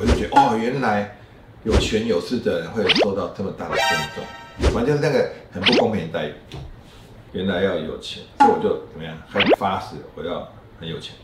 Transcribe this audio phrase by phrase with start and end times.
[0.00, 1.14] 我就觉得哦，原来
[1.62, 6.32] 有权有势的人会受到这么大的尊重，完全是那个很不公平的待遇。
[7.32, 10.50] 原来要有钱，所以我就怎么样，很发誓我要
[10.80, 11.14] 很有钱。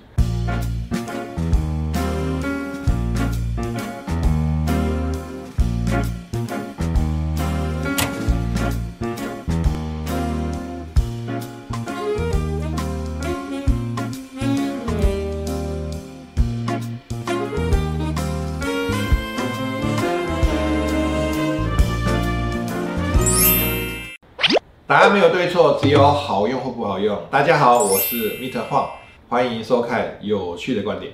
[24.89, 27.21] 答案没有对错，只有好用或不好用。
[27.29, 28.61] 大家好，我是 Mr.
[28.69, 28.89] 晃，
[29.29, 31.13] 欢迎收看有趣的观点。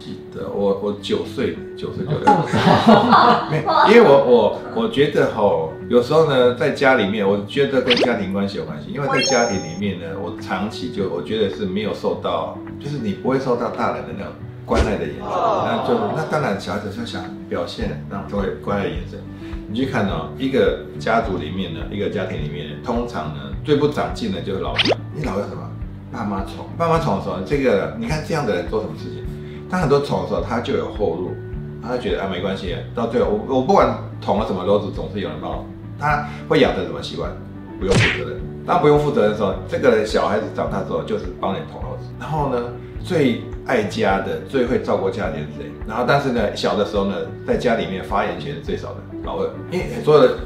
[0.00, 2.60] 记得我我九岁九岁就六岁，
[3.52, 14.32] 没有，因为我我我觉得吼，有时候呢，在家里面，我觉得跟家庭关系有关系，因为在家庭里面呢，我长期就我觉得是没有受到，就是你不会受到大人的那种。
[14.64, 19.18] 关爱的眼神，那就那当然，小孩子就想表现，让作为关爱的眼神。
[19.68, 24.96] 你去看哦，一个家族里面呢，一个家庭里面，通常呢最不长进的就是老大。
[25.14, 25.62] 你老要什么？
[26.12, 29.24] 爸妈宠，爸妈宠的时候，这个你看这样的人做什么事情？
[29.68, 31.32] 他很多宠的时候，他就有后路，
[31.82, 35.64] 他就觉得啊没关系，到最后我我不管捅了什么篓子，总是有人帮我。
[35.98, 37.30] 他会养成什么习惯？
[37.80, 38.40] 不用负责任。
[38.64, 42.06] 当不用负责任的时候，这个小孩子长大之后就是帮你捅篓子。
[42.18, 42.62] 然后呢？
[43.04, 45.70] 最爱家的、最会照顾家庭是谁？
[45.86, 47.14] 然后，但是呢，小的时候呢，
[47.46, 49.50] 在家里面发言权是最少的，老二。
[49.70, 50.38] 因为所有的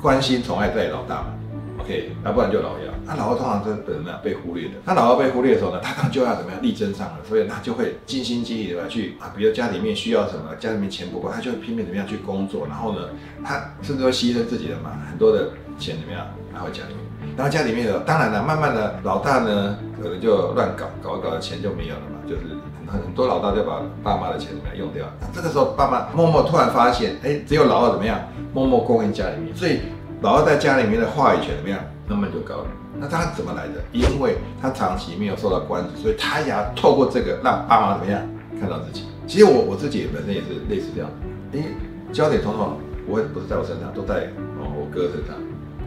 [0.00, 1.34] 关心宠爱在老大嘛
[1.80, 2.92] ，OK，那不然就老幺。
[3.04, 4.74] 那老二通常是怎么样被忽略的？
[4.84, 12.66] 那老二被忽略的时候呢，他当然就要怎么样力争上了，所以他就会尽心尽力的去啊，比如家里面需要什么，家里面钱不够，他就会拼命怎么样去工作。
[12.66, 13.10] 然后呢，
[13.44, 17.05] 他甚至会牺牲自己的嘛，很多的钱怎么样拿回家里面。
[17.36, 22.42] 然后家里面有，当然了，慢慢的老大呢，可能就乱搞，搞一搞钱就没有了嘛，就是
[22.86, 25.06] 很很多老大就把爸妈的钱怎么样用掉。
[25.20, 28.20] 那这个时候爸妈默默突然发现，哎，只有老二怎么样，
[28.52, 29.80] 默默供应家里面，所以
[30.20, 31.78] 老二在家里面的话语权怎么样，
[32.08, 32.66] 慢慢就高了。
[32.98, 33.74] 那他怎么来的？
[33.92, 38.22] 因为他长期没有受到关注，所以他也要透过这个让爸妈怎么样
[38.58, 39.04] 看到自己。
[39.26, 41.10] 其实我我自己本身也是类似这样，
[41.52, 41.66] 因为
[42.12, 45.36] 焦点通常不会不是在我身上，都在哦我哥身上。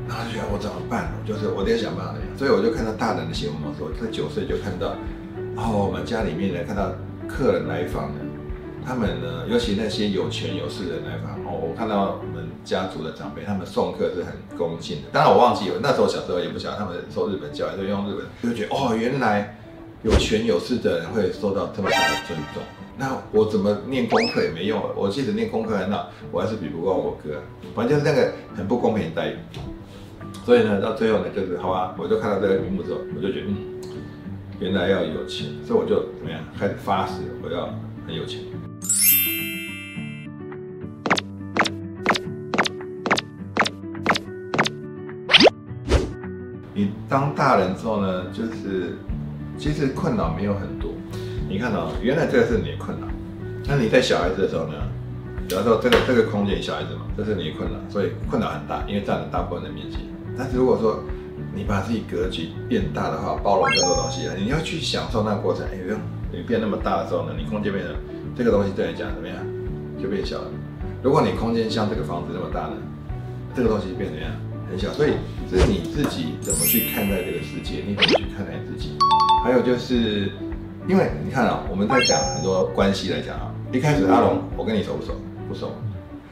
[0.10, 1.14] 然后就觉得我怎么办？
[1.24, 2.16] 就是我得想办法。
[2.36, 4.96] 所以我就看到大人的新闻嘛，说在九岁就看到，
[5.56, 6.92] 然后我们家里面呢看到
[7.28, 8.20] 客人来访呢，
[8.84, 15.10] 他们呢，尤其那些有权有势的人来访哦，我看到我们家族的长辈，他们送客是很恭敬的。
[15.12, 19.56] 当然我忘记了，那时候小时候也不晓得他们受日本教育，就用日本，就觉得哦，原来
[20.02, 22.64] 有权有势的人会受到这么大的尊重。
[22.98, 27.42] 那我怎么念功课也没用，我即使念功课很好，我还是比不过我哥。
[27.74, 29.38] 反正就是那个很不公平的待遇。
[30.50, 33.56] 所以呢，到最后呢，就是好吧，我就看到这个屏幕之后，我就觉得，嗯，
[34.60, 37.72] 原来要有钱，所以我就怎么样，开始发誓我要
[38.08, 38.42] 很有钱。
[46.74, 48.98] 你当大人之后呢，就是
[49.56, 50.90] 其实困扰没有很多。
[51.48, 53.06] 你看到，原来这个是你的困扰。
[53.68, 54.74] 那你在小孩子的时候呢，
[55.48, 60.10] 比方说这个这个空间小孩子嘛，这是你的困扰，所以困扰很大，因为占了大部分的面积。
[60.40, 61.04] 但是如果说
[61.54, 65.66] 你把自己格局变大的话，包容更多东西啊，你要去享受那个过程。
[65.66, 66.00] 哎，不用，
[66.32, 67.92] 你变那么大的时候呢，你空间变了，
[68.38, 69.36] 这个东西对你讲怎么样，
[70.02, 70.48] 就变小了。
[71.04, 72.78] 如果你空间像这个房子那么大呢，
[73.54, 74.32] 这个东西变怎么样，
[74.70, 74.94] 很小。
[74.94, 75.12] 所以
[75.52, 78.96] 是你自己怎么去看待这个世界，你怎么去看待自己。
[79.44, 80.32] 还有就是，
[80.88, 85.12] 因为你看啊，我们在讲很多关系来讲啊，一开始阿龙，我跟你熟不熟？
[85.50, 85.74] 不熟，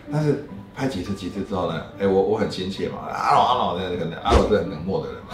[0.09, 0.45] 但是。
[0.77, 1.81] 拍几次几次之后呢？
[1.99, 5.33] 哎，我我很亲切嘛，阿老阿老的可能阿老是很冷漠的人嘛，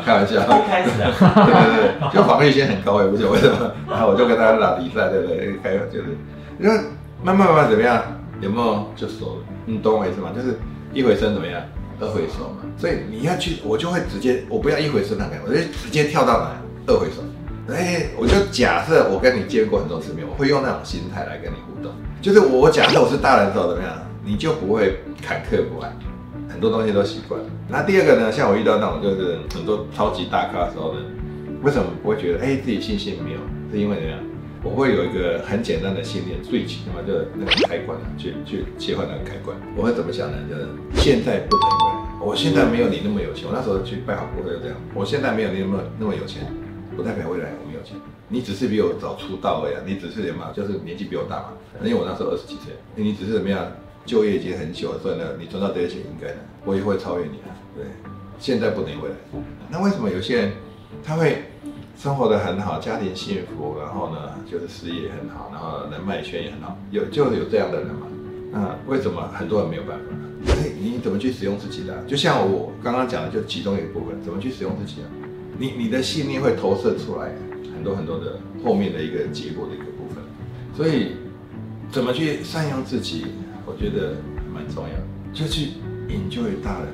[0.02, 1.12] 开玩笑，开始啊，
[1.44, 3.70] 对对对，就防御心很高，也不知道为什么。
[3.86, 5.58] 然后我就跟他打比赛，对不对？
[5.62, 6.16] 开就是，
[6.58, 6.74] 因为
[7.22, 8.02] 慢慢慢慢怎么样，
[8.40, 9.42] 有没有就熟了？
[9.66, 10.30] 你懂我意思吗？
[10.34, 10.58] 就是
[10.94, 11.60] 一回生怎么样，
[12.00, 12.64] 二回熟嘛。
[12.78, 16.56] 所以你要去，我就会直接，我不要一回生那个，我就直接跳到哪
[16.86, 17.22] 二回熟。
[17.68, 21.92] 哎，我就假设我跟你见过很多次面，我会用那种心态来跟你互动。
[22.22, 23.92] 就是我假设我是大人的时候怎么样，
[24.24, 25.92] 你就不会坎坷不安，
[26.48, 27.40] 很多东西都习惯。
[27.68, 31.00] 那第二个呢，像我遇到那种就是很多超级大咖的时候呢，
[31.62, 33.38] 为什么不会觉得哎自己信心没有？
[33.72, 34.18] 是因为怎么样？
[34.62, 39.56] 我会有一个很简单的信念，switch，那么就那个开关去去切换那个开关。
[39.76, 40.38] 我会怎么想呢？
[40.48, 43.46] 就是现在不等于我现在没有你那么有钱。
[43.48, 46.46] 我那时候去拜好顾客就这样，我现在没有你那么那么有钱。
[46.94, 47.96] 不代表未来我没有钱，
[48.28, 51.48] 你只是比我早出道而已，你只是什么，就是年纪比我大嘛。
[51.82, 53.66] 因为我那时候二十几岁，你只是怎么样，
[54.04, 57.50] 就业已经很久了，所以呢，你赚到这些钱应该的，我也会超越你啊。
[57.74, 57.84] 对，
[58.38, 59.16] 现在不等于未来。
[59.70, 60.52] 那为什么有些人
[61.02, 61.44] 他会
[61.98, 68.06] 生活的很好，家庭幸福，然后呢就是事业很好，然后人脉圈也很好，有就有这样的人嘛？
[68.52, 70.04] 那为什么很多人没有办法？
[70.48, 72.04] 哎，你怎么去使用自己的？
[72.04, 75.06] 就像我刚刚讲的，就其中一个部分，怎么去使用自己啊？
[75.58, 77.32] 你你的信念会投射出来
[77.74, 80.22] 很多很多的后面的一个结果的一个部分，
[80.76, 81.12] 所以
[81.90, 83.26] 怎么去善用自己，
[83.64, 84.16] 我觉得
[84.52, 84.94] 蛮重要，
[85.32, 85.70] 就去
[86.08, 86.88] enjoy 大人。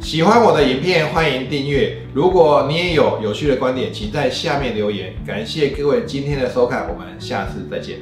[0.00, 1.98] 喜欢我的影片，欢迎订阅。
[2.14, 5.12] 如果你也有有趣的观点，请在下面留言。
[5.26, 7.98] 感谢各位今天的收看，我们下次再见。